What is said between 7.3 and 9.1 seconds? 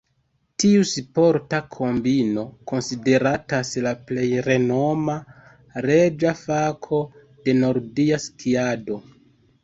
de nordia skiado.